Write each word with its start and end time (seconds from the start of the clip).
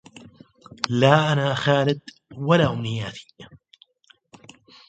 لا 0.89 1.33
أنا 1.33 1.53
خالد 1.55 1.99
ولا 2.35 2.71
أمنياتي 2.73 3.27